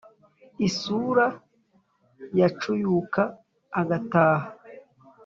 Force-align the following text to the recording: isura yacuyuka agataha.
isura 0.67 1.25
yacuyuka 2.39 3.21
agataha. 3.79 4.47